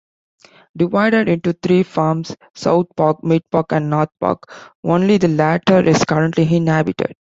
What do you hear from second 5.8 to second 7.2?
is currently inhabited.